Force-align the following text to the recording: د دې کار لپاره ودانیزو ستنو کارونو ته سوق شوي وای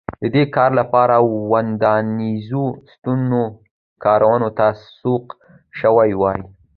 د 0.21 0.23
دې 0.35 0.43
کار 0.55 0.71
لپاره 0.79 1.15
ودانیزو 1.51 2.65
ستنو 2.91 3.43
کارونو 4.03 4.47
ته 4.57 4.67
سوق 4.99 5.25
شوي 5.79 6.11
وای 6.21 6.39